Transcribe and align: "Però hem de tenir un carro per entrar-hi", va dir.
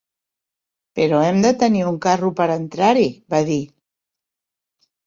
"Però 0.99 1.19
hem 1.25 1.37
de 1.45 1.51
tenir 1.65 1.83
un 1.91 2.01
carro 2.09 2.33
per 2.41 2.49
entrar-hi", 2.57 3.07
va 3.37 3.47
dir. 3.53 3.63